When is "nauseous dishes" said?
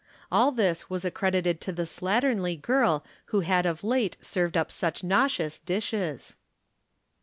5.03-6.37